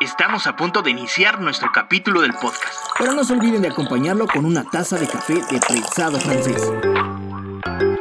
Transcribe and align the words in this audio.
Estamos 0.00 0.48
a 0.48 0.56
punto 0.56 0.82
de 0.82 0.90
iniciar 0.90 1.40
nuestro 1.40 1.70
capítulo 1.72 2.20
del 2.22 2.32
podcast. 2.32 2.74
Pero 2.98 3.12
no 3.12 3.22
se 3.22 3.32
olviden 3.32 3.62
de 3.62 3.68
acompañarlo 3.68 4.26
con 4.26 4.44
una 4.44 4.64
taza 4.64 4.98
de 4.98 5.06
café 5.06 5.34
de 5.34 5.60
prensado 5.60 6.18
francés. 6.18 6.72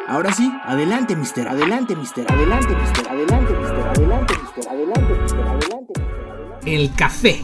Ahora 0.07 0.33
sí, 0.33 0.51
adelante, 0.65 1.15
mister, 1.15 1.47
adelante, 1.47 1.95
mister, 1.95 2.25
adelante, 2.31 2.75
mister, 2.75 3.07
adelante, 3.07 3.53
mister, 3.53 3.87
adelante, 3.87 4.33
mister, 4.41 4.69
adelante, 4.69 5.13
mister, 5.21 5.47
adelante, 5.47 5.93
mister, 5.99 6.73
El 6.73 6.93
café. 6.95 7.41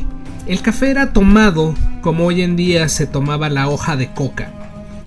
El 0.48 0.62
café 0.64 0.90
era 0.90 1.14
tomado 1.14 1.76
como 2.02 2.26
hoy 2.26 2.42
en 2.42 2.56
día 2.56 2.90
se 2.90 3.06
tomaba 3.06 3.50
la 3.50 3.70
hoja 3.70 3.96
de 3.96 4.12
coca. 4.14 4.52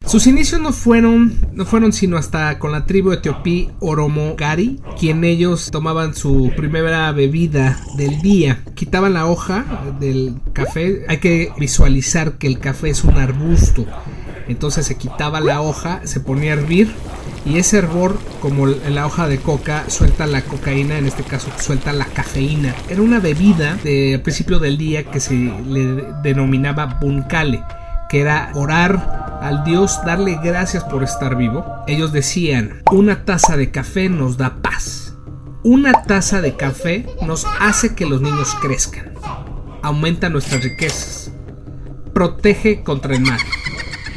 Sus 0.07 0.27
inicios 0.27 0.61
no 0.61 0.73
fueron, 0.73 1.35
no 1.53 1.65
fueron 1.65 1.93
sino 1.93 2.17
hasta 2.17 2.59
con 2.59 2.73
la 2.73 2.85
tribu 2.87 3.13
etiopí 3.13 3.71
Oromogari, 3.81 4.81
quien 4.99 5.25
ellos 5.25 5.71
tomaban 5.71 6.15
su 6.15 6.53
primera 6.57 7.11
bebida 7.13 7.81
del 7.97 8.21
día. 8.21 8.63
Quitaban 8.75 9.15
la 9.15 9.27
hoja 9.27 9.65
del 10.01 10.35
café. 10.53 11.05
Hay 11.09 11.19
que 11.19 11.53
visualizar 11.59 12.33
que 12.33 12.47
el 12.47 12.59
café 12.59 12.91
es 12.91 13.05
un 13.05 13.17
arbusto. 13.17 13.87
Entonces 14.49 14.87
se 14.87 14.97
quitaba 14.97 15.41
la 15.41 15.61
hoja, 15.61 16.01
se 16.05 16.21
ponía 16.21 16.51
a 16.51 16.55
hervir 16.57 16.93
y 17.45 17.59
ese 17.59 17.79
hervor, 17.79 18.19
como 18.41 18.67
la 18.67 19.07
hoja 19.07 19.27
de 19.27 19.39
coca, 19.39 19.89
suelta 19.89 20.27
la 20.27 20.43
cocaína, 20.43 20.99
en 20.99 21.07
este 21.07 21.25
caso 21.25 21.49
suelta 21.59 21.93
la 21.93 22.05
cafeína. 22.05 22.75
Era 22.89 23.03
una 23.03 23.19
bebida 23.19 23.77
de 23.83 24.21
principio 24.23 24.59
del 24.59 24.79
día 24.79 25.05
que 25.05 25.21
se 25.21 25.35
le 25.35 26.05
denominaba 26.23 26.99
bunkale, 27.01 27.63
que 28.09 28.21
era 28.21 28.53
orar 28.55 29.22
al 29.43 29.65
Dios, 29.65 29.99
darle 30.07 30.39
gracias 30.43 30.85
por 30.85 31.03
estar 31.03 31.37
vivo. 31.37 31.65
Ellos 31.89 32.13
decían, 32.13 32.83
una 32.93 33.25
taza 33.25 33.57
de 33.57 33.73
café 33.73 34.09
nos 34.09 34.37
da 34.37 34.63
paz. 34.63 35.17
Una 35.65 36.05
taza 36.05 36.41
de 36.41 36.57
café 36.57 37.07
nos 37.27 37.45
hace 37.61 37.95
que 37.95 38.07
los 38.07 38.21
niños 38.21 38.55
crezcan. 38.61 39.15
Aumenta 39.83 40.29
nuestras 40.29 40.63
riquezas. 40.63 41.33
Protege 42.15 42.83
contra 42.85 43.15
el 43.17 43.23
mal. 43.23 43.41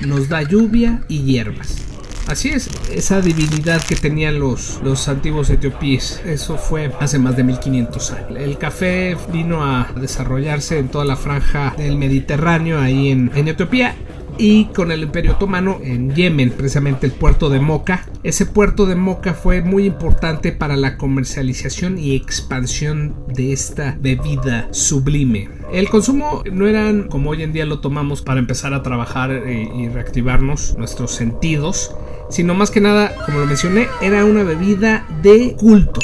Nos 0.05 0.29
da 0.29 0.43
lluvia 0.43 1.03
y 1.07 1.23
hierbas. 1.23 1.85
Así 2.27 2.49
es, 2.49 2.69
esa 2.91 3.21
divinidad 3.21 3.83
que 3.83 3.95
tenían 3.95 4.39
los, 4.39 4.79
los 4.83 5.07
antiguos 5.07 5.51
etiopíes, 5.51 6.21
eso 6.25 6.57
fue 6.57 6.91
hace 6.99 7.19
más 7.19 7.35
de 7.35 7.43
1500 7.43 8.11
años. 8.11 8.39
El 8.39 8.57
café 8.57 9.15
vino 9.31 9.63
a 9.63 9.91
desarrollarse 9.95 10.79
en 10.79 10.89
toda 10.89 11.05
la 11.05 11.17
franja 11.17 11.75
del 11.77 11.97
Mediterráneo, 11.97 12.79
ahí 12.79 13.09
en, 13.09 13.31
en 13.35 13.47
Etiopía, 13.47 13.95
y 14.37 14.65
con 14.65 14.91
el 14.91 15.03
Imperio 15.03 15.33
Otomano 15.33 15.79
en 15.81 16.13
Yemen, 16.13 16.51
precisamente 16.51 17.05
el 17.05 17.13
puerto 17.13 17.49
de 17.49 17.59
Moca. 17.59 18.05
Ese 18.23 18.45
puerto 18.45 18.85
de 18.85 18.95
Moca 18.95 19.33
fue 19.33 19.61
muy 19.61 19.85
importante 19.85 20.51
para 20.51 20.75
la 20.75 20.97
comercialización 20.97 21.97
y 21.97 22.15
expansión 22.15 23.15
de 23.27 23.53
esta 23.53 23.97
bebida 23.99 24.67
sublime. 24.71 25.49
El 25.71 25.89
consumo 25.89 26.43
no 26.51 26.67
eran 26.67 27.07
como 27.07 27.31
hoy 27.31 27.43
en 27.43 27.53
día 27.53 27.65
lo 27.65 27.79
tomamos 27.79 28.21
para 28.21 28.39
empezar 28.39 28.73
a 28.73 28.83
trabajar 28.83 29.31
y 29.47 29.89
reactivarnos 29.89 30.77
nuestros 30.77 31.11
sentidos, 31.11 31.95
sino 32.29 32.53
más 32.53 32.71
que 32.71 32.81
nada, 32.81 33.13
como 33.25 33.39
lo 33.39 33.45
mencioné, 33.45 33.87
era 34.01 34.25
una 34.25 34.43
bebida 34.43 35.07
de 35.21 35.55
culto. 35.57 35.99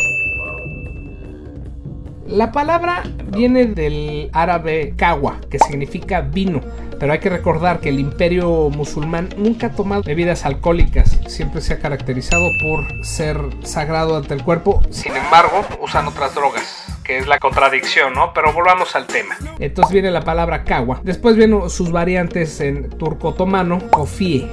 La 2.27 2.53
palabra 2.53 3.03
viene 3.35 3.65
del 3.65 4.29
árabe 4.31 4.93
kawa, 4.95 5.41
que 5.49 5.59
significa 5.59 6.21
vino, 6.21 6.61
pero 7.01 7.13
hay 7.13 7.19
que 7.19 7.29
recordar 7.29 7.79
que 7.79 7.89
el 7.89 7.99
imperio 7.99 8.69
musulmán 8.69 9.29
nunca 9.35 9.67
ha 9.67 9.71
tomado 9.71 10.03
bebidas 10.03 10.45
alcohólicas, 10.45 11.19
siempre 11.25 11.59
se 11.59 11.73
ha 11.73 11.79
caracterizado 11.79 12.47
por 12.61 13.03
ser 13.03 13.41
sagrado 13.63 14.15
ante 14.17 14.35
el 14.35 14.43
cuerpo, 14.43 14.83
sin 14.91 15.15
embargo 15.15 15.65
usan 15.81 16.05
otras 16.07 16.35
drogas 16.35 16.85
que 17.03 17.17
es 17.17 17.25
la 17.25 17.39
contradicción, 17.39 18.13
¿no? 18.13 18.31
Pero 18.35 18.53
volvamos 18.53 18.95
al 18.95 19.07
tema. 19.07 19.35
Entonces 19.57 19.91
viene 19.91 20.11
la 20.11 20.21
palabra 20.21 20.63
kawa. 20.63 21.01
Después 21.01 21.35
vienen 21.35 21.67
sus 21.71 21.91
variantes 21.91 22.61
en 22.61 22.91
turco 22.91 23.29
otomano, 23.29 23.79
kofie, 23.89 24.47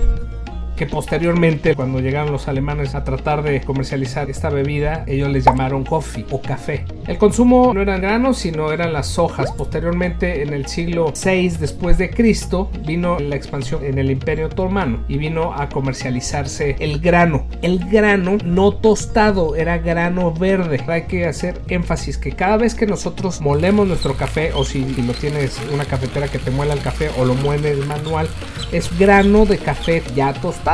que 0.78 0.86
posteriormente 0.86 1.74
cuando 1.74 1.98
llegaron 1.98 2.30
los 2.30 2.46
alemanes 2.46 2.94
a 2.94 3.02
tratar 3.02 3.42
de 3.42 3.60
comercializar 3.62 4.30
esta 4.30 4.48
bebida, 4.48 5.02
ellos 5.08 5.28
les 5.28 5.44
llamaron 5.44 5.82
coffee 5.84 6.24
o 6.30 6.40
café. 6.40 6.84
El 7.08 7.18
consumo 7.18 7.74
no 7.74 7.82
eran 7.82 8.00
granos, 8.00 8.38
sino 8.38 8.70
eran 8.70 8.92
las 8.92 9.18
hojas. 9.18 9.50
Posteriormente, 9.50 10.42
en 10.42 10.54
el 10.54 10.66
siglo 10.66 11.12
VI 11.12 11.48
después 11.58 11.98
de 11.98 12.10
Cristo, 12.10 12.70
vino 12.86 13.18
la 13.18 13.34
expansión 13.34 13.84
en 13.84 13.98
el 13.98 14.08
Imperio 14.08 14.46
Otomano 14.46 15.00
y 15.08 15.18
vino 15.18 15.52
a 15.52 15.68
comercializarse 15.68 16.76
el 16.78 17.00
grano. 17.00 17.46
El 17.60 17.80
grano 17.90 18.38
no 18.44 18.70
tostado, 18.70 19.56
era 19.56 19.78
grano 19.78 20.32
verde. 20.32 20.80
Hay 20.86 21.02
que 21.02 21.26
hacer 21.26 21.60
énfasis 21.68 22.18
que 22.18 22.32
cada 22.32 22.56
vez 22.56 22.76
que 22.76 22.86
nosotros 22.86 23.40
molemos 23.40 23.88
nuestro 23.88 24.14
café 24.14 24.52
o 24.52 24.64
si, 24.64 24.84
lo 25.02 25.12
tienes 25.12 25.60
una 25.74 25.84
cafetera 25.84 26.28
que 26.28 26.38
te 26.38 26.52
muela 26.52 26.74
el 26.74 26.80
café 26.82 27.10
o 27.18 27.24
lo 27.24 27.34
muele 27.34 27.72
el 27.72 27.84
manual, 27.84 28.28
es 28.70 28.96
grano 28.96 29.44
de 29.44 29.58
café 29.58 30.04
ya 30.14 30.32
tostado 30.34 30.67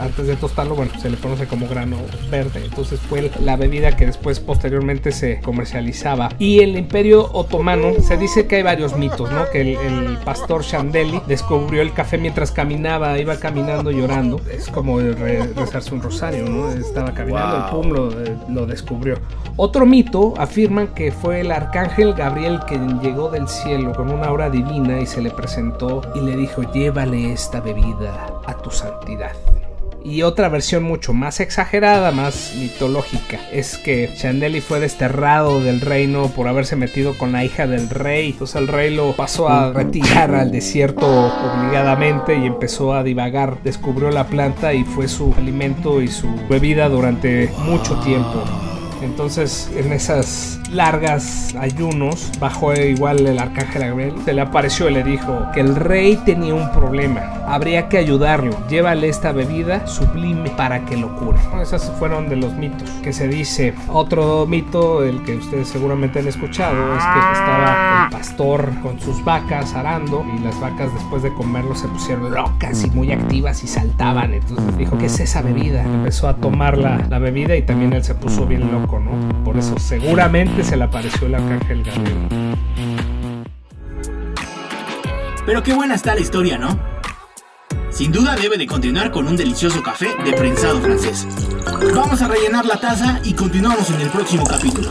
antes 0.00 0.26
de 0.26 0.36
tostarlo, 0.36 0.74
bueno, 0.74 0.92
se 1.00 1.10
le 1.10 1.16
conoce 1.16 1.46
como 1.46 1.68
grano 1.68 1.96
verde. 2.30 2.62
Entonces 2.64 3.00
fue 3.00 3.30
la 3.42 3.56
bebida 3.56 3.96
que 3.96 4.06
después 4.06 4.40
posteriormente 4.40 5.12
se 5.12 5.40
comercializaba. 5.40 6.30
Y 6.38 6.60
el 6.60 6.76
imperio 6.76 7.30
otomano, 7.32 7.94
se 8.02 8.16
dice 8.16 8.46
que 8.46 8.56
hay 8.56 8.62
varios 8.62 8.96
mitos, 8.96 9.30
¿no? 9.30 9.48
Que 9.50 9.60
el, 9.60 10.18
pastor 10.24 10.64
Chandeli 10.64 11.20
descubrió 11.26 11.82
el 11.82 11.92
café 11.92 12.18
mientras 12.18 12.50
caminaba, 12.50 13.18
iba 13.18 13.36
caminando 13.36 13.90
llorando. 13.90 14.40
Es 14.50 14.68
como 14.68 14.98
rezarse 14.98 15.94
un 15.94 16.02
rosario, 16.02 16.48
¿no? 16.48 16.72
Estaba 16.72 17.12
caminando, 17.12 17.66
y 17.66 17.70
pum 17.70 17.92
lo, 17.92 18.10
lo 18.48 18.66
descubrió. 18.66 19.18
Otro 19.56 19.86
mito 19.86 20.34
afirman 20.36 20.88
que 20.88 21.12
fue 21.12 21.40
el 21.40 21.52
arcángel 21.52 22.14
Gabriel 22.14 22.60
quien 22.66 23.00
llegó 23.00 23.30
del 23.30 23.48
cielo 23.48 23.92
con 23.94 24.10
una 24.10 24.30
obra 24.30 24.50
divina 24.50 25.00
y 25.00 25.06
se 25.06 25.22
le 25.22 25.30
presentó 25.30 26.02
y 26.14 26.20
le 26.20 26.36
dijo, 26.36 26.62
llévale 26.72 27.32
esta 27.32 27.60
bebida 27.60 28.26
a 28.46 28.54
tu 28.54 28.70
santidad. 28.70 29.35
Y 30.08 30.22
otra 30.22 30.48
versión 30.48 30.84
mucho 30.84 31.12
más 31.12 31.40
exagerada, 31.40 32.12
más 32.12 32.54
mitológica, 32.60 33.40
es 33.50 33.76
que 33.76 34.08
Chandeli 34.14 34.60
fue 34.60 34.78
desterrado 34.78 35.60
del 35.60 35.80
reino 35.80 36.28
por 36.28 36.46
haberse 36.46 36.76
metido 36.76 37.18
con 37.18 37.32
la 37.32 37.44
hija 37.44 37.66
del 37.66 37.90
rey. 37.90 38.30
Entonces 38.30 38.54
el 38.54 38.68
rey 38.68 38.94
lo 38.94 39.16
pasó 39.16 39.48
a 39.48 39.72
retirar 39.72 40.32
al 40.36 40.52
desierto 40.52 41.08
obligadamente 41.08 42.36
y 42.36 42.46
empezó 42.46 42.94
a 42.94 43.02
divagar. 43.02 43.58
Descubrió 43.64 44.12
la 44.12 44.28
planta 44.28 44.72
y 44.74 44.84
fue 44.84 45.08
su 45.08 45.34
alimento 45.36 46.00
y 46.00 46.06
su 46.06 46.28
bebida 46.48 46.88
durante 46.88 47.50
mucho 47.64 47.98
tiempo. 47.98 48.44
Entonces, 49.06 49.70
en 49.74 49.92
esas 49.92 50.60
largas 50.72 51.54
ayunos, 51.58 52.32
bajó 52.40 52.74
igual 52.74 53.24
el 53.24 53.38
arcángel 53.38 53.82
Gabriel, 53.82 54.14
se 54.24 54.32
le 54.32 54.40
apareció 54.40 54.90
y 54.90 54.94
le 54.94 55.04
dijo 55.04 55.46
que 55.54 55.60
el 55.60 55.76
rey 55.76 56.16
tenía 56.24 56.54
un 56.54 56.70
problema, 56.72 57.20
habría 57.46 57.88
que 57.88 57.98
ayudarlo, 57.98 58.56
llévale 58.68 59.08
esta 59.08 59.30
bebida 59.32 59.86
sublime 59.86 60.50
para 60.50 60.84
que 60.84 60.96
lo 60.96 61.14
cure. 61.16 61.38
Esos 61.62 61.84
fueron 61.98 62.28
de 62.28 62.36
los 62.36 62.52
mitos 62.54 62.90
que 63.02 63.12
se 63.12 63.28
dice. 63.28 63.74
Otro 63.88 64.44
mito, 64.46 65.04
el 65.04 65.22
que 65.22 65.36
ustedes 65.36 65.68
seguramente 65.68 66.18
han 66.18 66.26
escuchado, 66.26 66.76
es 66.96 67.04
que 67.04 67.32
estaba 67.32 68.04
el 68.04 68.10
pastor 68.10 68.70
con 68.82 69.00
sus 69.00 69.24
vacas 69.24 69.72
arando 69.74 70.24
y 70.36 70.40
las 70.40 70.58
vacas 70.60 70.92
después 70.92 71.22
de 71.22 71.32
comerlo 71.32 71.74
se 71.74 71.86
pusieron 71.88 72.34
locas 72.34 72.84
y 72.84 72.90
muy 72.90 73.12
activas 73.12 73.62
y 73.62 73.68
saltaban. 73.68 74.34
Entonces 74.34 74.76
dijo, 74.76 74.98
¿qué 74.98 75.06
es 75.06 75.20
esa 75.20 75.42
bebida? 75.42 75.82
Empezó 75.82 76.28
a 76.28 76.36
tomar 76.36 76.76
la, 76.76 77.06
la 77.08 77.18
bebida 77.18 77.56
y 77.56 77.62
también 77.62 77.92
él 77.92 78.02
se 78.02 78.14
puso 78.14 78.46
bien 78.46 78.72
loco 78.72 78.95
por 79.44 79.56
eso 79.56 79.78
seguramente 79.78 80.62
se 80.64 80.76
le 80.76 80.84
apareció 80.84 81.26
el 81.26 81.34
arcángel 81.34 81.82
Gabriel. 81.82 82.56
Pero 85.44 85.62
qué 85.62 85.74
buena 85.74 85.94
está 85.94 86.14
la 86.14 86.20
historia, 86.20 86.58
¿no? 86.58 86.68
Sin 87.90 88.12
duda 88.12 88.36
debe 88.36 88.58
de 88.58 88.66
continuar 88.66 89.10
con 89.10 89.26
un 89.26 89.36
delicioso 89.36 89.82
café 89.82 90.08
de 90.24 90.32
prensado 90.32 90.80
francés. 90.80 91.26
Vamos 91.94 92.20
a 92.20 92.28
rellenar 92.28 92.66
la 92.66 92.78
taza 92.78 93.20
y 93.24 93.32
continuamos 93.32 93.90
en 93.90 94.00
el 94.00 94.08
próximo 94.10 94.44
capítulo. 94.44 94.90